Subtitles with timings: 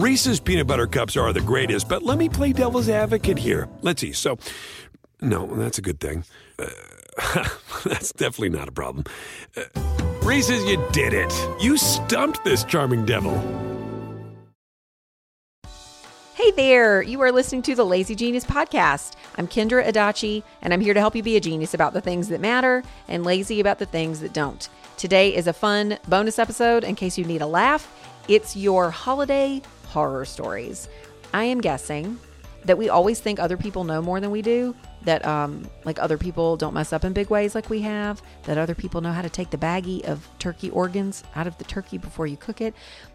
[0.00, 3.68] Reese's peanut butter cups are the greatest, but let me play devil's advocate here.
[3.82, 4.12] Let's see.
[4.12, 4.38] So,
[5.20, 6.24] no, that's a good thing.
[6.58, 7.46] Uh,
[7.84, 9.04] that's definitely not a problem.
[9.54, 9.64] Uh,
[10.22, 11.30] Reese's, you did it.
[11.60, 13.36] You stumped this charming devil.
[16.32, 19.16] Hey there, you are listening to the Lazy Genius Podcast.
[19.36, 22.28] I'm Kendra Adachi, and I'm here to help you be a genius about the things
[22.28, 24.66] that matter and lazy about the things that don't.
[24.96, 27.94] Today is a fun bonus episode in case you need a laugh.
[28.28, 29.60] It's your holiday
[29.90, 30.88] horror stories.
[31.32, 32.18] I am guessing
[32.64, 34.74] that we always think other people know more than we do,
[35.04, 38.58] that um, like other people don't mess up in big ways like we have, that
[38.58, 41.96] other people know how to take the baggie of turkey organs out of the turkey
[41.96, 42.74] before you cook it.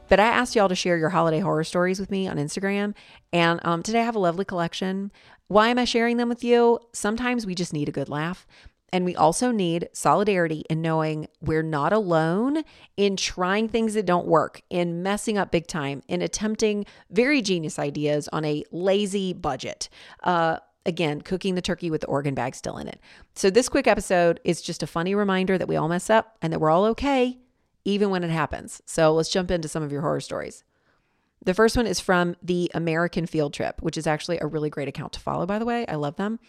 [0.10, 2.96] But I asked y'all to share your holiday horror stories with me on Instagram,
[3.32, 5.12] and um, today I have a lovely collection.
[5.48, 6.80] Why am I sharing them with you?
[6.94, 8.48] Sometimes we just need a good laugh.
[8.94, 12.64] And we also need solidarity in knowing we're not alone
[12.96, 17.78] in trying things that don't work, in messing up big time, in attempting very genius
[17.80, 19.90] ideas on a lazy budget.
[20.24, 23.00] Uh, again, cooking the turkey with the organ bag still in it.
[23.34, 26.54] So, this quick episode is just a funny reminder that we all mess up and
[26.54, 27.40] that we're all okay,
[27.84, 28.82] even when it happens.
[28.86, 30.64] So, let's jump into some of your horror stories.
[31.44, 34.88] The first one is from the American Field Trip, which is actually a really great
[34.88, 35.86] account to follow, by the way.
[35.88, 36.40] I love them.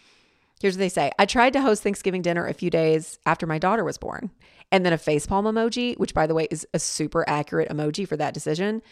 [0.61, 3.59] Here's what they say I tried to host Thanksgiving dinner a few days after my
[3.59, 4.31] daughter was born.
[4.73, 8.17] And then a facepalm emoji, which by the way is a super accurate emoji for
[8.17, 8.83] that decision.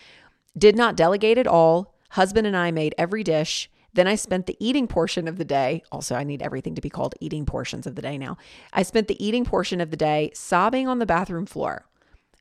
[0.56, 1.94] Did not delegate at all.
[2.10, 3.68] Husband and I made every dish.
[3.92, 5.82] Then I spent the eating portion of the day.
[5.90, 8.36] Also, I need everything to be called eating portions of the day now.
[8.72, 11.86] I spent the eating portion of the day sobbing on the bathroom floor.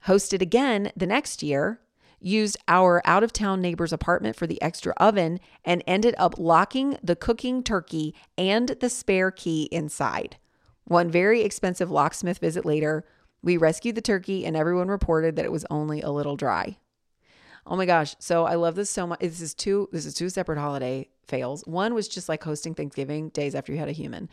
[0.08, 1.80] Hosted again the next year,
[2.24, 6.98] used our out of town neighbor's apartment for the extra oven, and ended up locking
[7.04, 10.38] the cooking turkey and the spare key inside.
[10.86, 13.06] One very expensive locksmith visit later,
[13.42, 16.78] we rescued the turkey and everyone reported that it was only a little dry.
[17.66, 18.16] Oh my gosh.
[18.20, 19.20] So I love this so much.
[19.20, 21.62] This is two this is two separate holiday fails.
[21.66, 24.30] One was just like hosting Thanksgiving days after you had a human.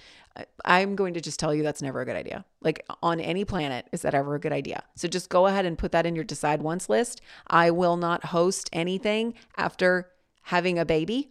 [0.65, 2.45] I'm going to just tell you that's never a good idea.
[2.61, 4.83] Like on any planet is that ever a good idea.
[4.97, 7.21] So just go ahead and put that in your decide once list.
[7.47, 10.11] I will not host anything after
[10.43, 11.31] having a baby.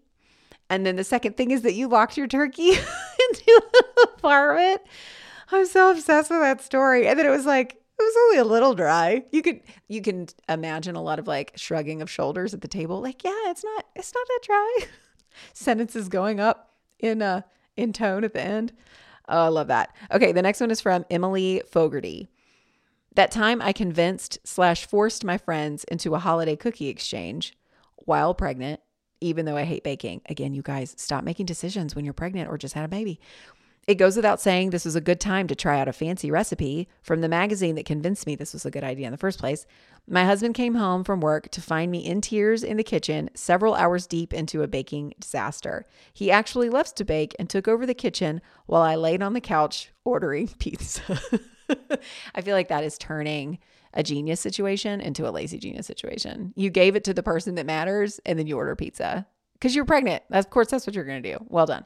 [0.69, 4.81] And then the second thing is that you locked your turkey into the apartment.
[5.51, 7.07] I'm so obsessed with that story.
[7.07, 9.23] And then it was like it was only a little dry.
[9.31, 13.01] You could you can imagine a lot of like shrugging of shoulders at the table,
[13.01, 14.77] like, yeah, it's not it's not that dry.
[15.53, 17.41] Sentences going up in uh
[17.75, 18.73] in tone at the end.
[19.27, 19.95] Oh, I love that.
[20.11, 22.29] Okay, the next one is from Emily Fogarty.
[23.15, 27.57] That time I convinced slash forced my friends into a holiday cookie exchange
[27.97, 28.79] while pregnant,
[29.19, 30.21] even though I hate baking.
[30.29, 33.19] Again, you guys, stop making decisions when you're pregnant or just had a baby.
[33.89, 36.87] It goes without saying this was a good time to try out a fancy recipe
[37.01, 39.65] from the magazine that convinced me this was a good idea in the first place.
[40.07, 43.73] My husband came home from work to find me in tears in the kitchen, several
[43.73, 45.87] hours deep into a baking disaster.
[46.13, 49.41] He actually loves to bake and took over the kitchen while I laid on the
[49.41, 51.19] couch ordering pizza.
[52.35, 53.57] I feel like that is turning
[53.95, 56.53] a genius situation into a lazy genius situation.
[56.55, 59.83] You gave it to the person that matters and then you order pizza because you're
[59.83, 60.21] pregnant.
[60.29, 61.43] Of course, that's what you're going to do.
[61.49, 61.85] Well done.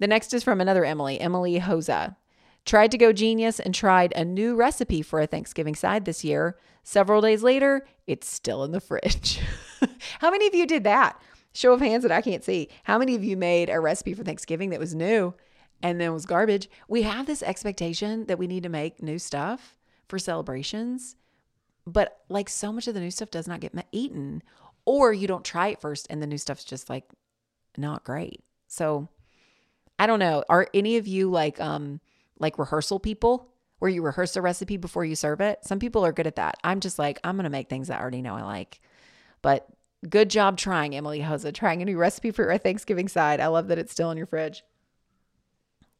[0.00, 2.16] The next is from another Emily, Emily Hosa.
[2.64, 6.56] Tried to go genius and tried a new recipe for a Thanksgiving side this year.
[6.82, 9.40] Several days later, it's still in the fridge.
[10.20, 11.20] How many of you did that?
[11.52, 12.68] Show of hands that I can't see.
[12.84, 15.34] How many of you made a recipe for Thanksgiving that was new
[15.82, 16.70] and then was garbage?
[16.88, 19.76] We have this expectation that we need to make new stuff
[20.08, 21.16] for celebrations,
[21.86, 24.42] but like so much of the new stuff does not get eaten,
[24.86, 27.04] or you don't try it first and the new stuff's just like
[27.76, 28.42] not great.
[28.66, 29.08] So,
[30.00, 30.42] I don't know.
[30.48, 32.00] Are any of you like um
[32.38, 33.48] like rehearsal people
[33.80, 35.58] where you rehearse a recipe before you serve it?
[35.62, 36.56] Some people are good at that.
[36.64, 38.80] I'm just like I'm to make things I already know I like.
[39.42, 39.68] But
[40.08, 43.40] good job trying, Emily Hoza, trying a new recipe for your Thanksgiving side.
[43.40, 44.64] I love that it's still in your fridge.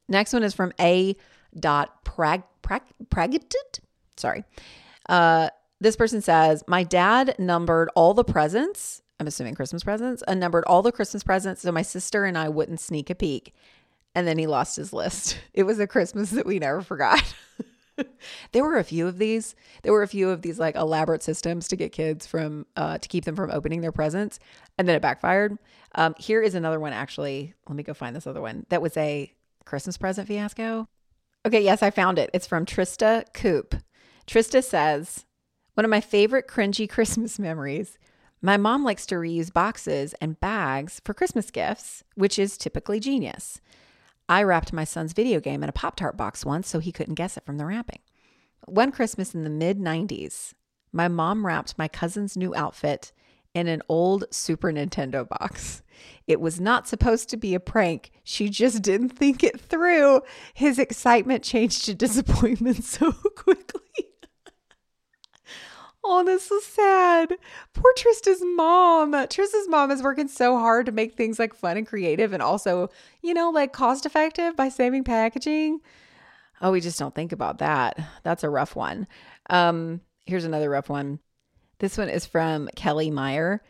[0.08, 1.14] Next one is from A.
[1.58, 2.82] Dot prag prag.
[4.16, 4.44] Sorry.
[5.08, 9.02] Uh, this person says, My dad numbered all the presents.
[9.18, 12.48] I'm assuming Christmas presents, and numbered all the Christmas presents so my sister and I
[12.48, 13.52] wouldn't sneak a peek
[14.14, 15.38] and then he lost his list.
[15.52, 17.22] It was a Christmas that we never forgot.
[18.52, 19.54] there were a few of these.
[19.82, 23.08] There were a few of these like elaborate systems to get kids from uh, to
[23.08, 24.38] keep them from opening their presents,
[24.78, 25.58] and then it backfired.
[25.96, 26.92] Um, here is another one.
[26.92, 28.64] Actually, let me go find this other one.
[28.68, 29.32] That was a
[29.64, 30.88] Christmas present fiasco.
[31.46, 32.30] Okay, yes, I found it.
[32.32, 33.74] It's from Trista Coop.
[34.26, 35.24] Trista says,
[35.74, 37.98] one of my favorite cringy Christmas memories.
[38.42, 43.60] My mom likes to reuse boxes and bags for Christmas gifts, which is typically genius.
[44.30, 47.16] I wrapped my son's video game in a Pop Tart box once so he couldn't
[47.16, 47.98] guess it from the wrapping.
[48.64, 50.54] One Christmas in the mid 90s,
[50.92, 53.10] my mom wrapped my cousin's new outfit
[53.54, 55.82] in an old Super Nintendo box.
[56.28, 58.12] It was not supposed to be a prank.
[58.22, 60.20] She just didn't think it through.
[60.54, 63.79] His excitement changed to disappointment so quickly.
[66.02, 67.36] Oh, this is sad.
[67.74, 69.12] Poor Trista's mom.
[69.12, 72.88] Trista's mom is working so hard to make things like fun and creative and also,
[73.22, 75.80] you know, like cost effective by saving packaging.
[76.62, 77.98] Oh, we just don't think about that.
[78.22, 79.06] That's a rough one.
[79.48, 81.18] Um, here's another rough one.
[81.78, 83.62] This one is from Kelly Meyer.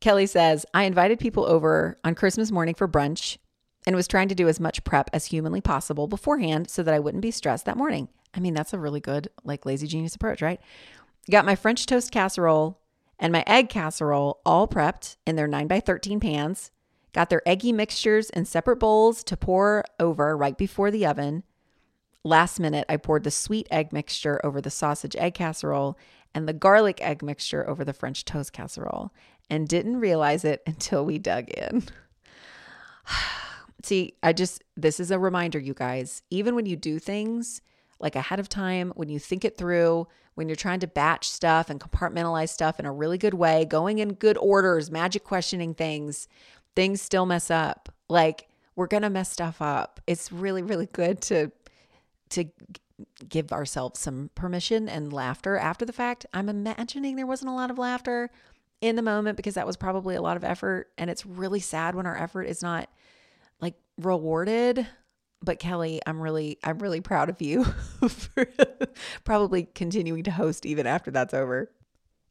[0.00, 3.38] Kelly says, I invited people over on Christmas morning for brunch
[3.86, 6.98] and was trying to do as much prep as humanly possible beforehand so that I
[6.98, 8.08] wouldn't be stressed that morning.
[8.34, 10.60] I mean, that's a really good, like, lazy genius approach, right?
[11.30, 12.80] Got my French toast casserole
[13.18, 16.72] and my egg casserole all prepped in their 9 by 13 pans.
[17.12, 21.44] Got their eggy mixtures in separate bowls to pour over right before the oven.
[22.24, 25.96] Last minute, I poured the sweet egg mixture over the sausage egg casserole
[26.34, 29.12] and the garlic egg mixture over the French toast casserole
[29.48, 31.84] and didn't realize it until we dug in.
[33.84, 37.60] See, I just, this is a reminder, you guys, even when you do things
[38.02, 41.70] like ahead of time, when you think it through, when you're trying to batch stuff
[41.70, 46.28] and compartmentalize stuff in a really good way, going in good orders, magic questioning things,
[46.74, 47.88] things still mess up.
[48.08, 50.00] Like we're going to mess stuff up.
[50.06, 51.52] It's really really good to
[52.30, 52.46] to
[53.28, 56.26] give ourselves some permission and laughter after the fact.
[56.32, 58.30] I'm imagining there wasn't a lot of laughter
[58.80, 61.94] in the moment because that was probably a lot of effort and it's really sad
[61.94, 62.88] when our effort is not
[63.60, 64.86] like rewarded
[65.42, 67.64] but Kelly, I'm really I'm really proud of you
[68.08, 68.46] for
[69.24, 71.70] probably continuing to host even after that's over.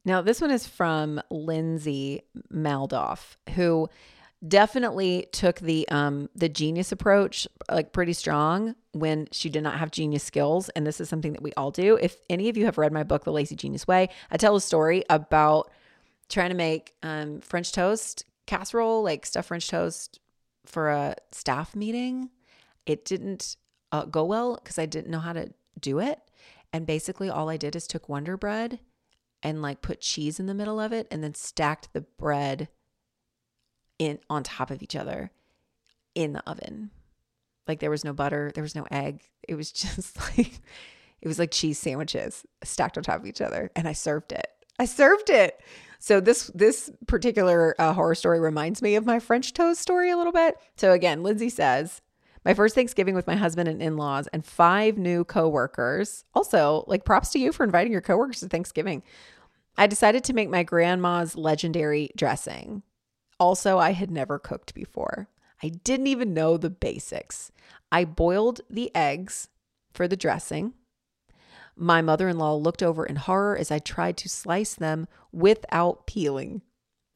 [0.03, 3.87] Now, this one is from Lindsay Maldoff, who
[4.47, 9.91] definitely took the um the genius approach like pretty strong when she did not have
[9.91, 12.79] genius skills and this is something that we all do if any of you have
[12.79, 15.69] read my book the lazy genius way i tell a story about
[16.27, 20.19] trying to make um french toast casserole like stuffed french toast
[20.65, 22.27] for a staff meeting
[22.85, 23.55] it didn't
[23.91, 26.19] uh, go well because I didn't know how to do it.
[26.73, 28.79] And basically, all I did is took Wonder Bread
[29.43, 32.69] and like put cheese in the middle of it and then stacked the bread
[33.99, 35.31] in on top of each other
[36.15, 36.91] in the oven.
[37.67, 39.21] Like there was no butter, there was no egg.
[39.47, 40.59] It was just like
[41.21, 44.47] it was like cheese sandwiches stacked on top of each other and I served it.
[44.79, 45.59] I served it.
[45.99, 50.17] So this this particular uh, horror story reminds me of my French toast story a
[50.17, 50.55] little bit.
[50.75, 52.01] So again, Lindsay says,
[52.43, 56.25] my first Thanksgiving with my husband and in laws, and five new coworkers.
[56.33, 59.03] Also, like props to you for inviting your coworkers to Thanksgiving.
[59.77, 62.83] I decided to make my grandma's legendary dressing.
[63.39, 65.29] Also, I had never cooked before.
[65.63, 67.51] I didn't even know the basics.
[67.91, 69.47] I boiled the eggs
[69.93, 70.73] for the dressing.
[71.75, 76.05] My mother in law looked over in horror as I tried to slice them without
[76.05, 76.61] peeling.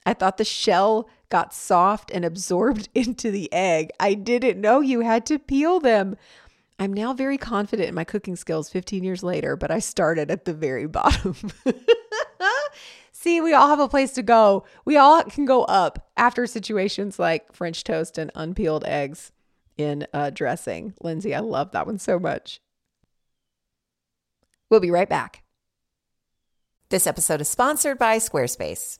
[0.06, 3.92] I thought the shell got soft and absorbed into the egg.
[4.00, 6.16] I didn't know you had to peel them.
[6.78, 10.46] I'm now very confident in my cooking skills 15 years later, but I started at
[10.46, 11.36] the very bottom.
[13.12, 14.66] See, we all have a place to go.
[14.84, 19.32] We all can go up after situations like French toast and unpeeled eggs
[19.78, 20.94] in uh, dressing.
[21.02, 22.60] Lindsay, I love that one so much.
[24.70, 25.44] We'll be right back.
[26.90, 29.00] This episode is sponsored by Squarespace.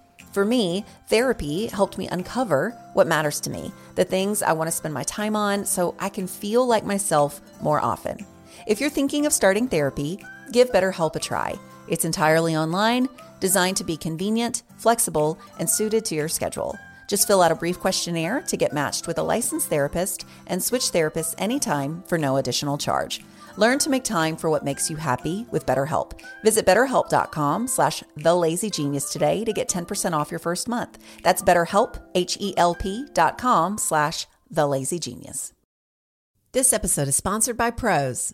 [0.31, 4.75] For me, therapy helped me uncover what matters to me, the things I want to
[4.75, 8.25] spend my time on so I can feel like myself more often.
[8.65, 11.55] If you're thinking of starting therapy, give BetterHelp a try.
[11.89, 13.09] It's entirely online,
[13.39, 16.77] designed to be convenient, flexible, and suited to your schedule.
[17.11, 20.93] Just fill out a brief questionnaire to get matched with a licensed therapist and switch
[20.93, 23.19] therapists anytime for no additional charge.
[23.57, 26.13] Learn to make time for what makes you happy with BetterHelp.
[26.41, 30.99] Visit betterhelp.com slash thelazygenius today to get 10% off your first month.
[31.21, 35.51] That's betterhelp, H-E-L-P dot com slash thelazygenius.
[36.53, 38.33] This episode is sponsored by Prose.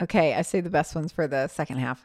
[0.00, 2.04] Okay, I say the best ones for the second half.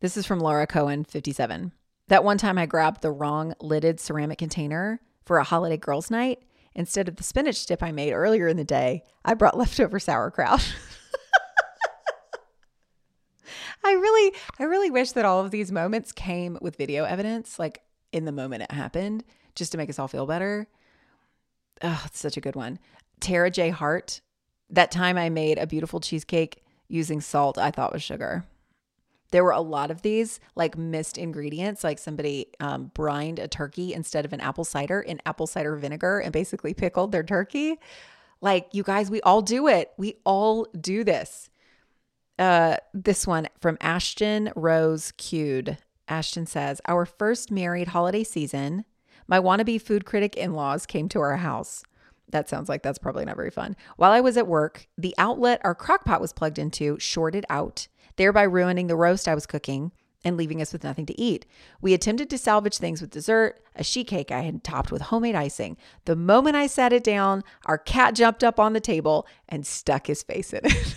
[0.00, 1.72] This is from Laura Cohen, 57.
[2.06, 6.44] That one time I grabbed the wrong lidded ceramic container for a holiday girls' night.
[6.76, 10.74] Instead of the spinach dip I made earlier in the day, I brought leftover sauerkraut.
[13.84, 17.82] I really, I really wish that all of these moments came with video evidence, like
[18.12, 19.24] in the moment it happened,
[19.56, 20.68] just to make us all feel better.
[21.82, 22.78] Oh, it's such a good one.
[23.18, 23.70] Tara J.
[23.70, 24.20] Hart,
[24.70, 28.44] that time I made a beautiful cheesecake using salt I thought was sugar.
[29.30, 33.92] There were a lot of these like missed ingredients, like somebody um, brined a turkey
[33.92, 37.78] instead of an apple cider in apple cider vinegar and basically pickled their turkey.
[38.40, 39.92] Like, you guys, we all do it.
[39.96, 41.48] We all do this.
[42.38, 45.78] Uh, this one from Ashton Rose Cued.
[46.08, 48.84] Ashton says, Our first married holiday season,
[49.26, 51.84] my wannabe food critic in laws came to our house.
[52.30, 53.76] That sounds like that's probably not very fun.
[53.96, 57.88] While I was at work, the outlet our crock pot was plugged into shorted out,
[58.16, 59.92] thereby ruining the roast I was cooking
[60.24, 61.44] and leaving us with nothing to eat.
[61.82, 65.34] We attempted to salvage things with dessert, a sheet cake I had topped with homemade
[65.34, 65.76] icing.
[66.06, 70.06] The moment I sat it down, our cat jumped up on the table and stuck
[70.06, 70.72] his face in it.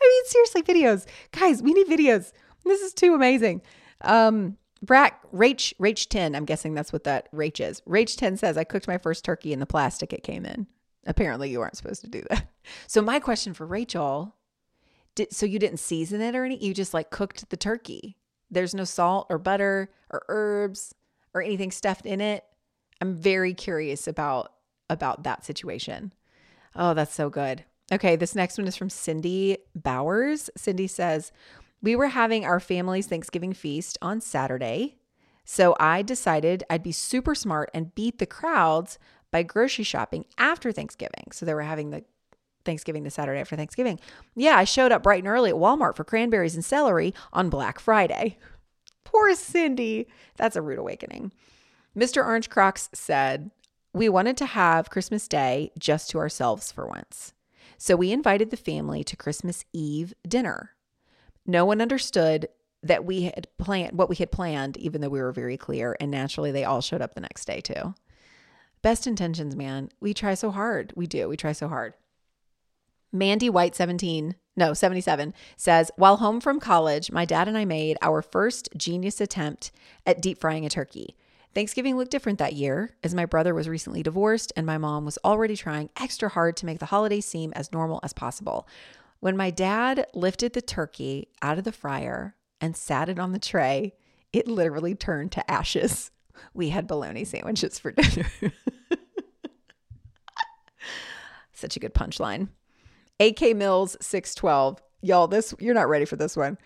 [0.00, 1.06] I mean, seriously, videos.
[1.32, 2.32] Guys, we need videos.
[2.64, 3.62] This is too amazing.
[4.00, 7.80] Um, Brack, Rach, Rach 10, I'm guessing that's what that Rach is.
[7.82, 10.66] Rach 10 says, I cooked my first turkey in the plastic it came in.
[11.06, 12.48] Apparently, you aren't supposed to do that.
[12.86, 14.36] So, my question for Rachel
[15.14, 16.66] did, so you didn't season it or anything?
[16.66, 18.16] You just like cooked the turkey.
[18.50, 20.94] There's no salt or butter or herbs
[21.34, 22.42] or anything stuffed in it.
[23.02, 24.54] I'm very curious about
[24.88, 26.14] about that situation.
[26.74, 27.64] Oh, that's so good.
[27.92, 30.48] Okay, this next one is from Cindy Bowers.
[30.56, 31.32] Cindy says,
[31.84, 34.96] "We were having our family's Thanksgiving feast on Saturday.
[35.44, 38.98] So I decided I'd be super smart and beat the crowds
[39.30, 41.26] by grocery shopping after Thanksgiving.
[41.32, 42.02] So they were having the
[42.64, 44.00] Thanksgiving the Saturday after Thanksgiving.
[44.34, 47.78] Yeah, I showed up bright and early at Walmart for cranberries and celery on Black
[47.78, 48.38] Friday.
[49.04, 50.08] Poor Cindy.
[50.38, 51.32] That's a rude awakening.
[51.94, 52.24] Mr.
[52.24, 53.50] Orange Crocs said,
[53.92, 57.34] We wanted to have Christmas Day just to ourselves for once.
[57.76, 60.73] So we invited the family to Christmas Eve dinner.
[61.46, 62.48] No one understood
[62.82, 65.96] that we had planned what we had planned, even though we were very clear.
[65.98, 67.94] And naturally, they all showed up the next day too.
[68.82, 69.88] Best intentions, man.
[70.00, 70.92] We try so hard.
[70.94, 71.28] We do.
[71.28, 71.94] We try so hard.
[73.10, 77.96] Mandy White 17, no, 77 says, While home from college, my dad and I made
[78.02, 79.70] our first genius attempt
[80.04, 81.16] at deep frying a turkey.
[81.54, 85.18] Thanksgiving looked different that year as my brother was recently divorced and my mom was
[85.24, 88.66] already trying extra hard to make the holiday seem as normal as possible.
[89.24, 93.38] When my dad lifted the turkey out of the fryer, and sat it on the
[93.38, 93.94] tray,
[94.34, 96.10] it literally turned to ashes.
[96.52, 98.26] We had bologna sandwiches for dinner.
[101.54, 102.48] Such a good punchline.
[103.18, 104.82] AK Mills 612.
[105.00, 106.58] Y'all, this you're not ready for this one.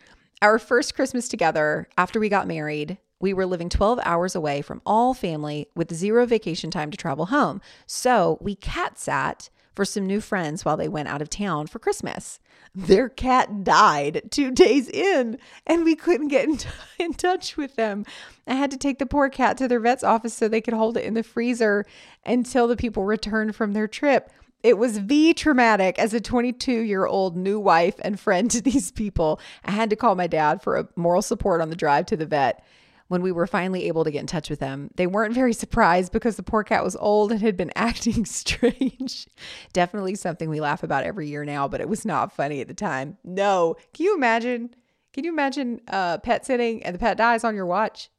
[0.43, 4.83] Our first Christmas together after we got married, we were living 12 hours away from
[4.85, 7.61] all family with zero vacation time to travel home.
[7.87, 9.49] So we cat sat
[9.79, 12.41] for some new friends while they went out of town for Christmas
[12.75, 16.69] their cat died two days in and we couldn't get in, t-
[16.99, 18.05] in, touch with them.
[18.45, 20.97] I had to take the poor cat to their vet's office so they could hold
[20.97, 21.87] it in the freezer
[22.27, 24.33] until the people returned from their trip.
[24.65, 28.91] It was V traumatic as a 22 year old new wife and friend to these
[28.91, 29.39] people.
[29.65, 32.27] I had to call my dad for a moral support on the drive to the
[32.27, 32.65] vet
[33.09, 34.91] when we were finally able to get in touch with them.
[34.95, 39.27] They weren't very surprised because the poor cat was old and had been acting strange.
[39.73, 42.75] Definitely something we laugh about every year now, but it was not funny at the
[42.75, 43.17] time.
[43.25, 43.77] No.
[43.95, 44.75] Can you imagine?
[45.13, 48.11] Can you imagine uh, pet sitting and the pet dies on your watch?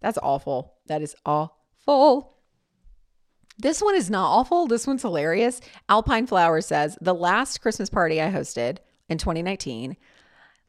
[0.00, 0.74] That's awful.
[0.86, 2.32] That is awful.
[3.58, 4.66] This one is not awful.
[4.66, 5.60] This one's hilarious.
[5.88, 9.96] Alpine Flower says the last Christmas party I hosted in 2019.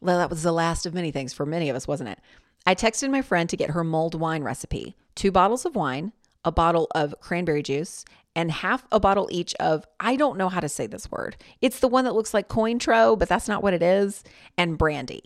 [0.02, 2.20] Well, that was the last of many things for many of us, wasn't it?
[2.66, 6.12] I texted my friend to get her mulled wine recipe two bottles of wine,
[6.44, 8.04] a bottle of cranberry juice,
[8.36, 11.38] and half a bottle each of, I don't know how to say this word.
[11.62, 14.24] It's the one that looks like Cointreau, but that's not what it is,
[14.58, 15.24] and brandy.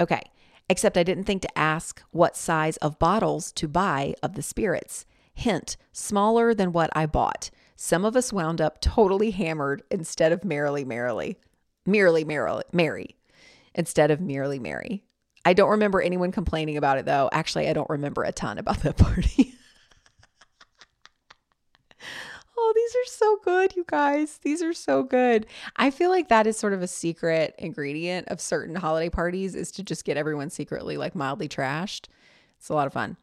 [0.00, 0.22] Okay,
[0.68, 5.04] except I didn't think to ask what size of bottles to buy of the spirits.
[5.34, 7.50] Hint, smaller than what I bought.
[7.76, 11.38] Some of us wound up totally hammered instead of merrily, merrily,
[11.84, 13.16] merely, merrily, merry,
[13.74, 15.02] instead of merely merry.
[15.44, 17.28] I don't remember anyone complaining about it though.
[17.32, 19.54] Actually, I don't remember a ton about that party.
[22.56, 24.38] oh, these are so good, you guys.
[24.42, 25.46] These are so good.
[25.76, 29.72] I feel like that is sort of a secret ingredient of certain holiday parties is
[29.72, 32.06] to just get everyone secretly like mildly trashed.
[32.58, 33.16] It's a lot of fun.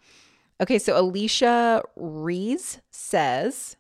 [0.62, 3.77] Okay, so Alicia Rees says,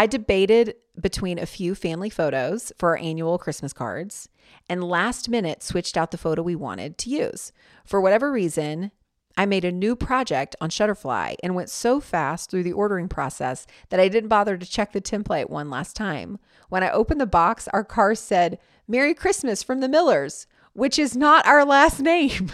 [0.00, 4.30] I debated between a few family photos for our annual Christmas cards
[4.66, 7.52] and last minute switched out the photo we wanted to use.
[7.84, 8.92] For whatever reason,
[9.36, 13.66] I made a new project on Shutterfly and went so fast through the ordering process
[13.90, 16.38] that I didn't bother to check the template one last time.
[16.70, 18.58] When I opened the box, our car said,
[18.88, 22.50] Merry Christmas from the Millers, which is not our last name.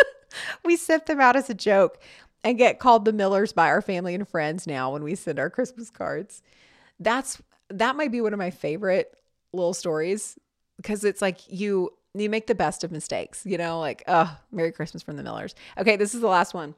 [0.66, 1.98] we sent them out as a joke
[2.42, 5.48] and get called the Millers by our family and friends now when we send our
[5.48, 6.42] Christmas cards.
[7.00, 9.12] That's that might be one of my favorite
[9.52, 10.38] little stories
[10.76, 14.70] because it's like you you make the best of mistakes, you know, like, oh, Merry
[14.70, 15.54] Christmas from the Millers.
[15.78, 16.74] Okay, this is the last one.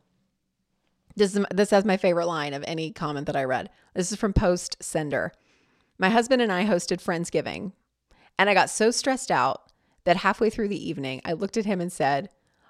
[1.14, 3.70] This is this has my favorite line of any comment that I read.
[3.94, 5.33] This is from Post Sender.
[5.98, 7.72] My husband and I hosted Friendsgiving,
[8.38, 9.62] and I got so stressed out
[10.05, 12.29] that halfway through the evening, I looked at him and said,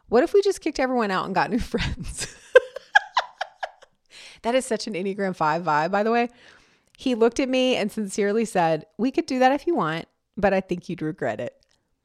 [0.09, 2.32] "What if we just kicked everyone out and got new friends?"
[4.42, 6.28] that is such an Enneagram 5 vibe, by the way.
[6.96, 10.06] He looked at me and sincerely said, "We could do that if you want
[10.37, 11.54] but I think you'd regret it.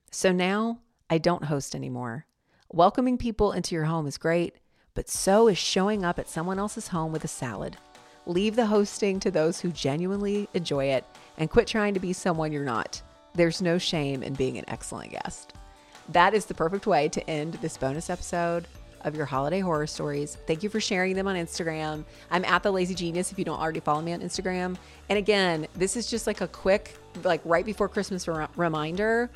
[0.10, 2.25] So now I don't host anymore.
[2.71, 4.56] Welcoming people into your home is great,
[4.93, 7.77] but so is showing up at someone else's home with a salad.
[8.25, 11.04] Leave the hosting to those who genuinely enjoy it
[11.38, 13.01] and quit trying to be someone you're not.
[13.34, 15.54] There's no shame in being an excellent guest.
[16.10, 18.67] That is the perfect way to end this bonus episode.
[19.06, 20.38] Of your holiday horror stories.
[20.48, 22.04] Thank you for sharing them on Instagram.
[22.30, 24.78] I'm at the Lazy Genius if you don't already follow me on Instagram.
[25.10, 29.30] And again, this is just like a quick, like right before Christmas re- reminder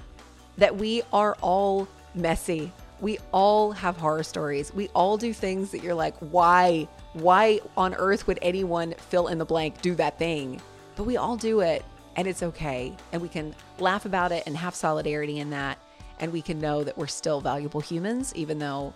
[0.57, 2.71] that we are all messy.
[3.01, 4.73] We all have horror stories.
[4.73, 6.87] We all do things that you're like, why?
[7.13, 10.61] Why on earth would anyone fill in the blank do that thing?
[10.95, 11.83] But we all do it
[12.15, 12.95] and it's okay.
[13.11, 15.77] And we can laugh about it and have solidarity in that.
[16.19, 18.93] And we can know that we're still valuable humans, even though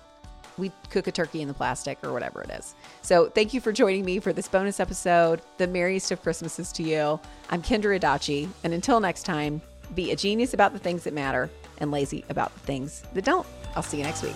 [0.60, 2.76] we cook a turkey in the plastic or whatever it is.
[3.02, 5.42] So thank you for joining me for this bonus episode.
[5.58, 7.20] The merriest of Christmases to you.
[7.50, 8.50] I'm Kendra Adachi.
[8.64, 9.62] And until next time,
[9.96, 13.48] be a genius about the things that matter and lazy about the things that don't.
[13.76, 14.36] I'll see you next week.